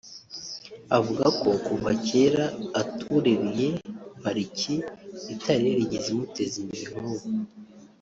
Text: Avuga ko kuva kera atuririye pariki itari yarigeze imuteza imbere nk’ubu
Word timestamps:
Avuga 0.97 1.25
ko 1.39 1.49
kuva 1.65 1.89
kera 2.07 2.45
atuririye 2.81 3.69
pariki 4.21 4.75
itari 5.33 5.63
yarigeze 5.69 6.07
imuteza 6.13 6.55
imbere 6.61 6.85
nk’ubu 6.99 7.27